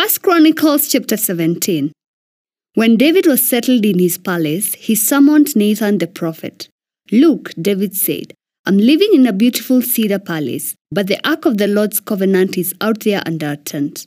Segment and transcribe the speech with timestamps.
[0.00, 1.92] First Chronicles chapter 17.
[2.74, 6.70] When David was settled in his palace, he summoned Nathan the prophet.
[7.12, 8.32] Look, David said,
[8.64, 12.74] I'm living in a beautiful cedar palace, but the ark of the Lord's covenant is
[12.80, 14.06] out there under a tent.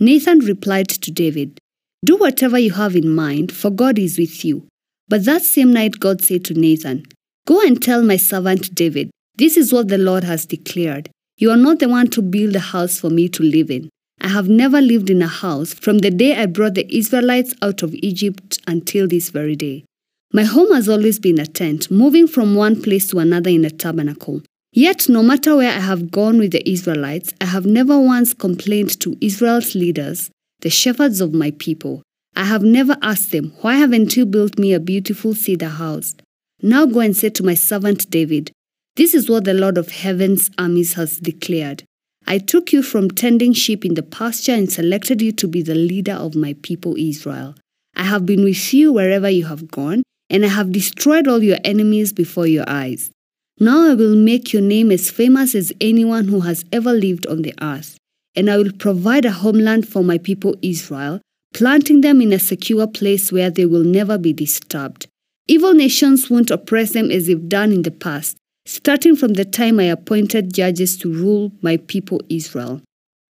[0.00, 1.60] Nathan replied to David,
[2.04, 4.66] Do whatever you have in mind, for God is with you.
[5.06, 7.04] But that same night God said to Nathan,
[7.46, 11.10] Go and tell my servant David, This is what the Lord has declared.
[11.36, 13.88] You are not the one to build a house for me to live in.
[14.20, 17.82] I have never lived in a house from the day I brought the Israelites out
[17.82, 19.84] of Egypt until this very day.
[20.32, 23.70] My home has always been a tent, moving from one place to another in a
[23.70, 24.42] tabernacle.
[24.72, 29.00] Yet, no matter where I have gone with the Israelites, I have never once complained
[29.00, 30.30] to Israel's leaders,
[30.60, 32.02] the shepherds of my people.
[32.36, 36.14] I have never asked them, Why haven't you built me a beautiful cedar house?
[36.60, 38.52] Now go and say to my servant David,
[38.96, 41.84] This is what the Lord of heaven's armies has declared.
[42.30, 45.74] I took you from tending sheep in the pasture and selected you to be the
[45.74, 47.54] leader of my people Israel.
[47.96, 51.56] I have been with you wherever you have gone, and I have destroyed all your
[51.64, 53.10] enemies before your eyes.
[53.58, 57.40] Now I will make your name as famous as anyone who has ever lived on
[57.40, 57.96] the earth,
[58.36, 61.22] and I will provide a homeland for my people Israel,
[61.54, 65.06] planting them in a secure place where they will never be disturbed.
[65.46, 68.36] Evil nations won't oppress them as they've done in the past,
[68.68, 72.82] starting from the time I appointed judges to rule my people Israel.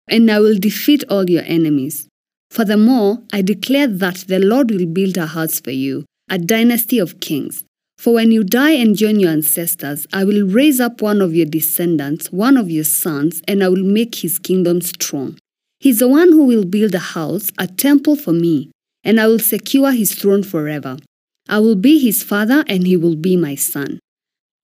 [0.09, 2.09] And I will defeat all your enemies.
[2.51, 7.21] Furthermore, I declare that the Lord will build a house for you, a dynasty of
[7.21, 7.65] kings.
[7.99, 11.47] For when you die and join your ancestors, I will raise up one of your
[11.47, 15.37] descendants, one of your sons, and I will make his kingdom strong.
[15.81, 18.71] He's the one who will build a house, a temple for me,
[19.05, 20.97] and I will secure his throne forever.
[21.47, 23.99] I will be his father, and he will be my son.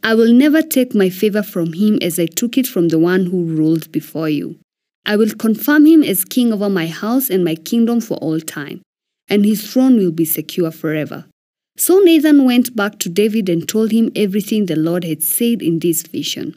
[0.05, 3.27] I will never take my favor from him as I took it from the one
[3.27, 4.59] who ruled before you.
[5.07, 8.83] I will confirm him as king over my house and my kingdom for all time,
[9.29, 11.27] and his throne will be secure forever.
[11.77, 15.79] So Nathan went back to David and told him everything the Lord had said in
[15.79, 16.57] this vision.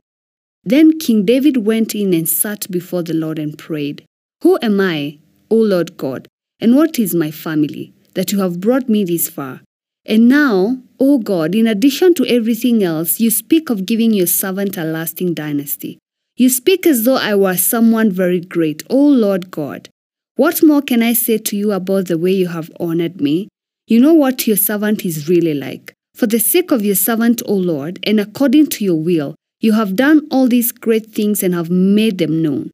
[0.64, 4.04] Then King David went in and sat before the Lord and prayed,
[4.42, 5.20] Who am I,
[5.52, 6.28] O Lord God,
[6.60, 9.62] and what is my family, that you have brought me this far?
[10.06, 14.78] And now, O God, in addition to everything else, you speak of giving your servant
[14.78, 15.98] a lasting dynasty.
[16.38, 19.90] You speak as though I were someone very great, O Lord God.
[20.36, 23.48] What more can I say to you about the way you have honored me?
[23.88, 25.94] You know what your servant is really like.
[26.14, 29.96] For the sake of your servant, O Lord, and according to your will, you have
[29.96, 32.72] done all these great things and have made them known.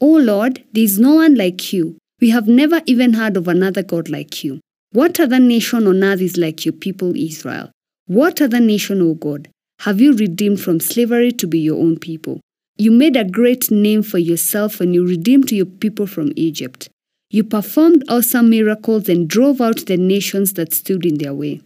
[0.00, 1.96] O Lord, there is no one like you.
[2.20, 4.60] We have never even heard of another God like you.
[4.90, 7.70] What other nation on earth is like your people Israel?
[8.06, 9.48] What other nation, O God,
[9.80, 12.40] have you redeemed from slavery to be your own people?
[12.78, 16.88] You made a great name for yourself when you redeemed your people from Egypt.
[17.28, 21.60] You performed awesome miracles and drove out the nations that stood in their way.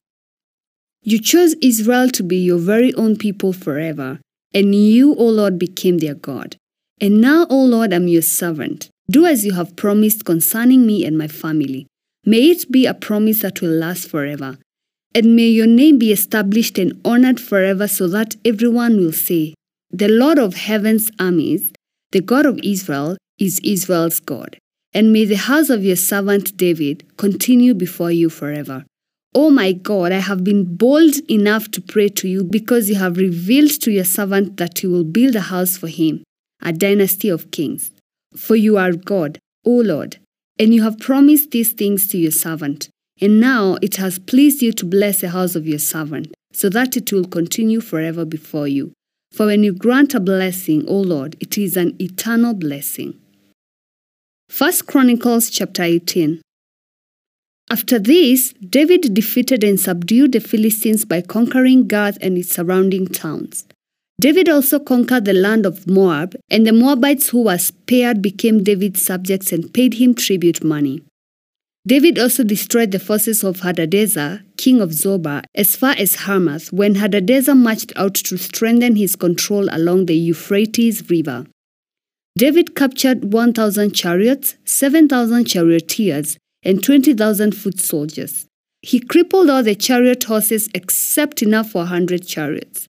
[1.05, 4.19] You chose Israel to be your very own people forever,
[4.53, 6.57] and you, O Lord, became their God.
[7.01, 8.89] And now, O Lord, I'm your servant.
[9.09, 11.87] Do as you have promised concerning me and my family.
[12.25, 14.59] May it be a promise that will last forever.
[15.15, 19.55] And may your name be established and honored forever so that everyone will say,
[19.91, 21.73] The Lord of heaven's armies,
[22.13, 24.57] the God of Israel, is Israel's God.
[24.95, 28.85] And may the house of your servant David continue before you forever.
[29.35, 33.17] Oh my God, I have been bold enough to pray to you because you have
[33.17, 36.23] revealed to your servant that you will build a house for him,
[36.61, 37.91] a dynasty of kings.
[38.37, 40.19] For you are God, O Lord,
[40.63, 42.89] and you have promised these things to your servant.
[43.21, 46.97] And now it has pleased you to bless the house of your servant, so that
[46.97, 48.93] it will continue forever before you.
[49.33, 53.19] For when you grant a blessing, O Lord, it is an eternal blessing.
[54.57, 56.41] 1 Chronicles chapter 18
[57.69, 63.67] After this, David defeated and subdued the Philistines by conquering Gath and its surrounding towns.
[64.23, 69.05] David also conquered the land of Moab, and the Moabites who were spared became David's
[69.05, 71.03] subjects and paid him tribute money.
[71.89, 76.95] David also destroyed the forces of Hadadezer, king of Zobah, as far as Hamath when
[76.95, 81.47] Hadadezer marched out to strengthen his control along the Euphrates River.
[82.39, 88.47] David captured 1,000 chariots, 7,000 charioteers, and 20,000 foot soldiers.
[88.83, 92.87] He crippled all the chariot horses except enough for 100 chariots.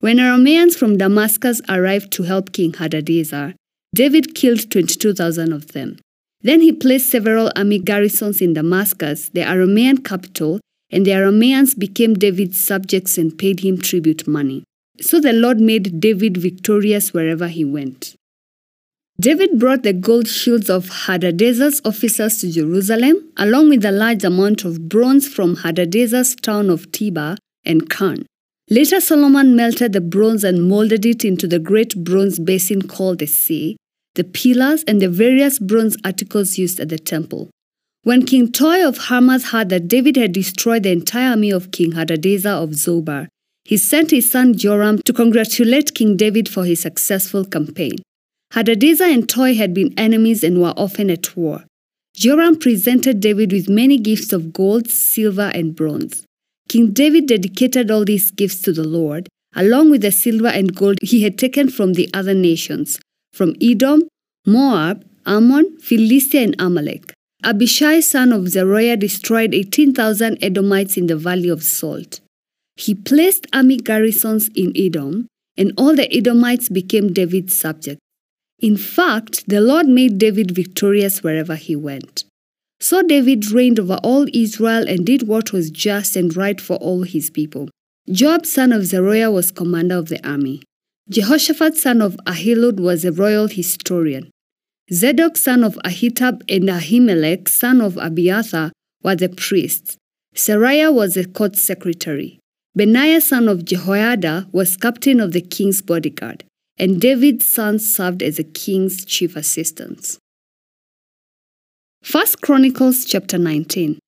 [0.00, 3.54] When Arameans from Damascus arrived to help King Hadadezer,
[3.92, 5.98] David killed 22,000 of them.
[6.40, 10.60] Then he placed several army garrisons in Damascus, the Aramean capital,
[10.92, 14.62] and the Arameans became David's subjects and paid him tribute money.
[15.00, 18.14] So the Lord made David victorious wherever he went.
[19.20, 24.64] David brought the gold shields of Hadadezer's officers to Jerusalem, along with a large amount
[24.64, 28.26] of bronze from Hadadezer's town of Tibah and Khan.
[28.70, 33.26] Later, Solomon melted the bronze and molded it into the great bronze basin called the
[33.26, 33.76] sea,
[34.14, 37.48] the pillars, and the various bronze articles used at the temple.
[38.02, 41.92] When King Tou of Hamath heard that David had destroyed the entire army of King
[41.92, 43.28] Hadadezer of Zobah,
[43.64, 47.96] he sent his son Joram to congratulate King David for his successful campaign.
[48.52, 51.64] Hadadezer and Tou had been enemies and were often at war.
[52.14, 56.24] Joram presented David with many gifts of gold, silver, and bronze.
[56.68, 60.98] King David dedicated all these gifts to the Lord, along with the silver and gold
[61.02, 63.00] he had taken from the other nations,
[63.32, 64.02] from Edom,
[64.44, 67.12] Moab, Ammon, Philistia, and Amalek.
[67.44, 72.20] Abishai, son of Zeruiah, destroyed 18,000 Edomites in the Valley of Salt.
[72.76, 75.26] He placed army garrisons in Edom,
[75.56, 78.00] and all the Edomites became David's subjects.
[78.60, 82.24] In fact, the Lord made David victorious wherever he went.
[82.80, 87.02] So David reigned over all Israel and did what was just and right for all
[87.02, 87.68] his people.
[88.10, 90.62] Joab, son of Zeruiah, was commander of the army.
[91.10, 94.30] Jehoshaphat, son of Ahilud, was a royal historian.
[94.92, 98.72] Zadok, son of Ahitub, and Ahimelech, son of Abiathar,
[99.02, 99.96] were the priests.
[100.34, 102.38] Seraiah was the court secretary.
[102.74, 106.44] Benaiah, son of Jehoiada, was captain of the king's bodyguard
[106.78, 110.18] and David's sons served as the king's chief assistants.
[112.10, 113.98] 1 Chronicles chapter 19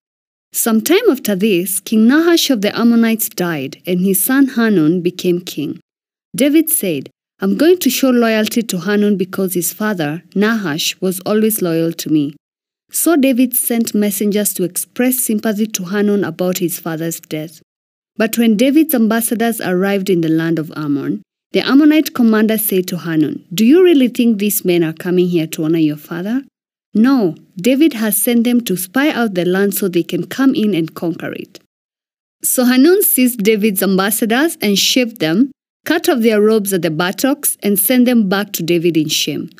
[0.52, 5.40] Some time after this, King Nahash of the Ammonites died, and his son Hanun became
[5.40, 5.80] king.
[6.34, 7.10] David said,
[7.40, 12.08] I'm going to show loyalty to Hanun because his father, Nahash, was always loyal to
[12.08, 12.36] me.
[12.90, 17.60] So David sent messengers to express sympathy to Hanun about his father's death.
[18.16, 21.22] But when David's ambassadors arrived in the land of Ammon,
[21.52, 25.48] the Ammonite commander said to Hanun, Do you really think these men are coming here
[25.48, 26.44] to honor your father?
[26.92, 30.74] No, David has sent them to spy out the land so they can come in
[30.74, 31.60] and conquer it.
[32.42, 35.52] So Hanun seized David's ambassadors and shaved them,
[35.84, 39.50] cut off their robes at the buttocks, and sent them back to David in shame.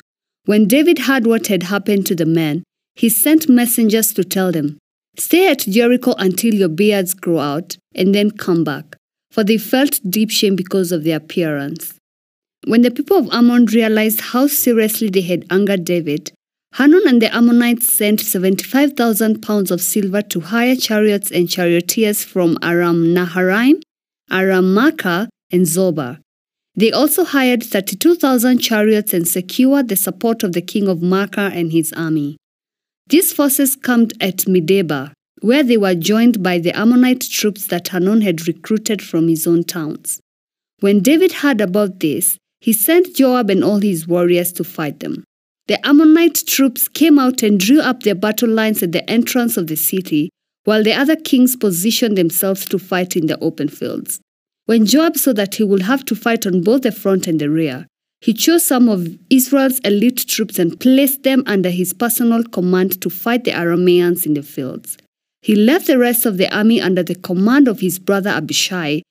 [0.45, 2.63] When David heard what had happened to the men,
[2.95, 4.77] he sent messengers to tell them,
[5.17, 8.95] Stay at Jericho until your beards grow out, and then come back
[9.31, 11.95] for they felt deep shame because of their appearance.
[12.67, 16.31] When the people of Ammon realized how seriously they had angered David,
[16.73, 22.57] Hanun and the Ammonites sent 75,000 pounds of silver to hire chariots and charioteers from
[22.63, 23.81] Aram Naharaim,
[24.31, 26.19] Aram Maacah, and Zobah.
[26.75, 31.73] They also hired 32,000 chariots and secured the support of the king of Maacah and
[31.73, 32.37] his army.
[33.07, 38.21] These forces camped at Medeba, where they were joined by the Ammonite troops that Hanun
[38.21, 40.21] had recruited from his own towns.
[40.79, 45.25] When David heard about this, he sent Joab and all his warriors to fight them.
[45.67, 49.67] The Ammonite troops came out and drew up their battle lines at the entrance of
[49.67, 50.29] the city,
[50.63, 54.19] while the other kings positioned themselves to fight in the open fields.
[54.65, 57.49] When Joab saw that he would have to fight on both the front and the
[57.49, 57.87] rear,
[58.21, 63.09] he chose some of Israel's elite troops and placed them under his personal command to
[63.09, 64.97] fight the Arameans in the fields.
[65.41, 69.01] He left the rest of the army under the command of his brother Abishai,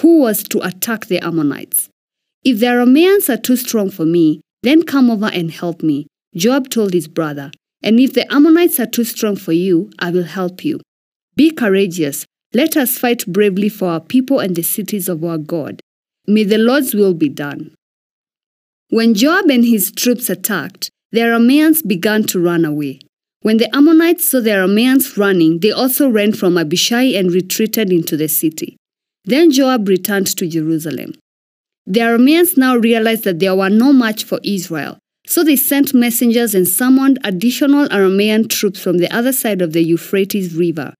[0.00, 1.88] who was to attack the Ammonites.
[2.42, 6.70] If the Arameans are too strong for me, then come over and help me, Joab
[6.70, 7.50] told his brother.
[7.82, 10.80] And if the Ammonites are too strong for you, I will help you.
[11.36, 12.24] Be courageous.
[12.54, 15.80] Let us fight bravely for our people and the cities of our God.
[16.26, 17.74] May the Lord's will be done.
[18.88, 23.00] When Joab and his troops attacked, the Arameans began to run away.
[23.42, 28.16] When the Ammonites saw the Arameans running, they also ran from Abishai and retreated into
[28.16, 28.76] the city.
[29.24, 31.12] Then Joab returned to Jerusalem.
[31.86, 36.54] The Arameans now realized that there were no match for Israel, so they sent messengers
[36.54, 40.94] and summoned additional Aramean troops from the other side of the Euphrates River.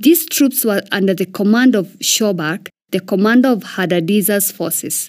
[0.00, 5.08] These troops were under the command of Shobach, the commander of Hadadezer's forces.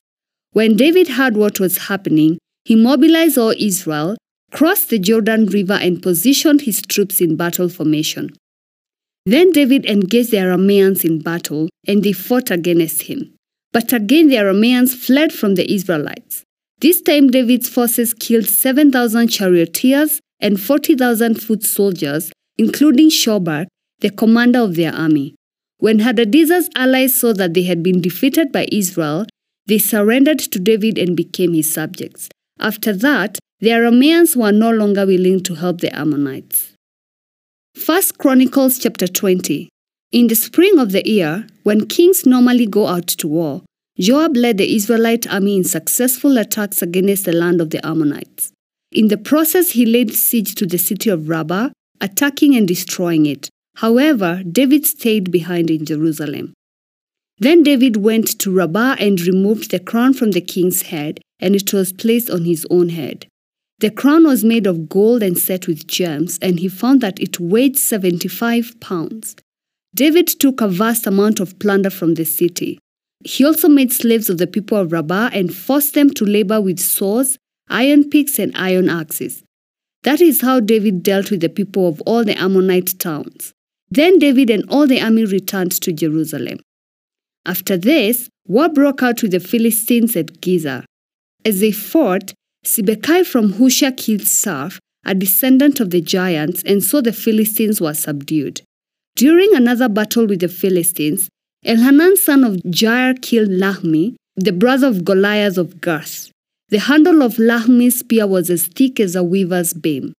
[0.51, 4.15] When David heard what was happening, he mobilized all Israel
[4.51, 8.29] crossed the Jordan River and positioned his troops in battle formation.
[9.25, 13.34] Then David engaged the Arameans in battle, and they fought against him.
[13.75, 16.43] But again the Arameans fled from the Israelites.
[16.79, 23.67] This time David's forces killed 7,000 charioteers and 40,000 foot soldiers, including Shobach,
[23.99, 25.35] the commander of their army.
[25.79, 29.25] When Hadadezer's allies saw that they had been defeated by Israel,
[29.67, 32.29] they surrendered to David and became his subjects.
[32.57, 36.71] After that, the Arameans were no longer willing to help the Ammonites.
[37.85, 39.67] 1 Chronicles chapter 20.
[40.15, 43.63] In the spring of the year, when kings normally go out to war,
[43.99, 48.53] Joab led the Israelite army in successful attacks against the land of the Ammonites.
[48.93, 53.49] In the process, he laid siege to the city of Rabbah, attacking and destroying it.
[53.75, 56.53] However, David stayed behind in Jerusalem.
[57.39, 61.73] Then David went to Rabbah and removed the crown from the king's head, and it
[61.73, 63.27] was placed on his own head.
[63.79, 67.37] The crown was made of gold and set with gems, and he found that it
[67.37, 69.35] weighed 75 pounds.
[69.95, 72.79] David took a vast amount of plunder from the city.
[73.23, 76.79] He also made slaves of the people of Rabbah and forced them to labor with
[76.79, 77.37] saws,
[77.69, 79.41] iron picks, and iron axes.
[80.03, 83.53] That is how David dealt with the people of all the Ammonite towns.
[83.89, 86.59] Then David and all the army returned to Jerusalem.
[87.45, 90.83] After this, war broke out with the Philistines at Gezer.
[91.45, 92.33] As they fought,
[92.65, 97.93] Sibbecai from Husha killed Saph, a descendant of the giants, and so the Philistines were
[97.93, 98.61] subdued.
[99.15, 101.29] During another battle with the Philistines,
[101.65, 106.31] Elhanan son of Jair killed Lahmi, the brother of Goliath of Gath.
[106.67, 110.11] The handle of Lahmi's spear was as thick as a weaver's beam.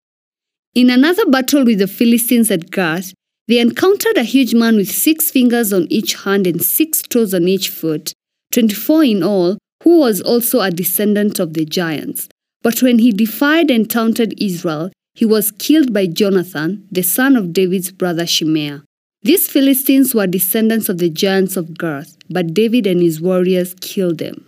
[0.73, 3.13] In another battle with the Philistines at Gath,
[3.47, 7.47] they encountered a huge man with six fingers on each hand and six toes on
[7.47, 8.13] each foot,
[8.51, 12.29] 24 in all, who was also a descendant of the giants.
[12.63, 17.53] But when he defied and taunted Israel, he was killed by Jonathan, the son of
[17.53, 18.83] David's brother Shimeah.
[19.27, 24.19] These Philistines were descendants of the giants of Gath, but David and his warriors killed
[24.19, 24.46] them.